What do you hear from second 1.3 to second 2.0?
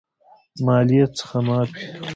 معاف وي.